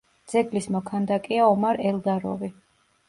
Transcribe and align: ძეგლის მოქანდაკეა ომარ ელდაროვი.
ძეგლის 0.31 0.67
მოქანდაკეა 0.75 1.49
ომარ 1.53 1.83
ელდაროვი. 1.91 2.55